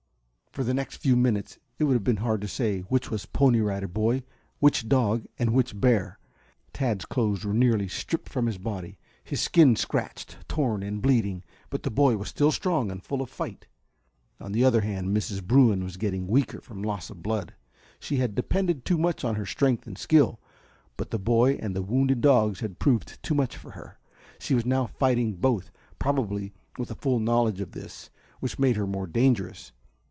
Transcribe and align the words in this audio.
For 0.51 0.65
the 0.65 0.73
next 0.73 0.97
few 0.97 1.15
minutes 1.15 1.59
it 1.79 1.85
would 1.85 1.93
have 1.93 2.03
been 2.03 2.17
hard 2.17 2.41
to 2.41 2.47
say 2.49 2.81
which 2.81 3.09
was 3.09 3.25
Pony 3.25 3.61
Rider 3.61 3.87
Boy, 3.87 4.21
which 4.59 4.89
dog 4.89 5.25
and 5.39 5.53
which 5.53 5.79
bear. 5.79 6.19
Tad's 6.73 7.05
clothes 7.05 7.45
were 7.45 7.53
nearly 7.53 7.87
stripped 7.87 8.27
from 8.27 8.47
his 8.47 8.57
body, 8.57 8.97
his 9.23 9.39
skin 9.39 9.77
scratched, 9.77 10.35
torn 10.49 10.83
and 10.83 11.01
bleeding. 11.01 11.45
But 11.69 11.83
the 11.83 11.89
boy 11.89 12.17
was 12.17 12.27
still 12.27 12.51
strong 12.51 12.91
and 12.91 13.01
full 13.01 13.21
of 13.21 13.29
fight. 13.29 13.67
On 14.41 14.51
the 14.51 14.65
other 14.65 14.81
hand, 14.81 15.15
Mrs. 15.15 15.41
Bruin 15.41 15.85
was 15.85 15.95
getting 15.95 16.27
weaker 16.27 16.59
from 16.59 16.83
loss 16.83 17.09
of 17.09 17.23
blood. 17.23 17.53
She 17.97 18.17
had 18.17 18.35
depended 18.35 18.83
too 18.83 18.97
much 18.97 19.23
on 19.23 19.35
her 19.35 19.45
strength 19.45 19.87
and 19.87 19.97
skill, 19.97 20.37
but 20.97 21.11
the 21.11 21.17
boy 21.17 21.53
and 21.61 21.73
the 21.73 21.81
wounded 21.81 22.19
dogs 22.19 22.59
had 22.59 22.77
proved 22.77 23.23
too 23.23 23.33
much 23.35 23.55
for 23.55 23.71
her. 23.71 23.99
She 24.37 24.53
was 24.53 24.65
now 24.65 24.85
fighting 24.87 25.35
both, 25.35 25.71
probably 25.97 26.51
with 26.77 26.91
a 26.91 26.95
full 26.95 27.19
knowledge 27.21 27.61
of 27.61 27.71
this, 27.71 28.09
which 28.41 28.59
made 28.59 28.75
her 28.75 28.83
the 28.83 28.87
more 28.91 29.07
dangerous. 29.07 29.71